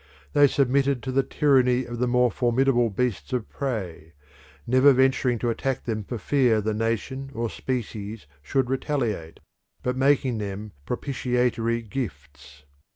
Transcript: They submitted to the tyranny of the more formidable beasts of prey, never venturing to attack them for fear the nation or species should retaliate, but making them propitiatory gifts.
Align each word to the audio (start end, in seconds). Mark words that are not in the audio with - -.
They 0.33 0.47
submitted 0.47 1.03
to 1.03 1.11
the 1.11 1.21
tyranny 1.21 1.85
of 1.85 1.99
the 1.99 2.07
more 2.07 2.31
formidable 2.31 2.89
beasts 2.89 3.33
of 3.33 3.47
prey, 3.51 4.13
never 4.65 4.93
venturing 4.93 5.37
to 5.37 5.51
attack 5.51 5.83
them 5.85 6.03
for 6.05 6.17
fear 6.17 6.59
the 6.59 6.73
nation 6.73 7.29
or 7.35 7.51
species 7.51 8.25
should 8.41 8.71
retaliate, 8.71 9.41
but 9.83 9.95
making 9.95 10.39
them 10.39 10.71
propitiatory 10.87 11.83
gifts. 11.83 12.63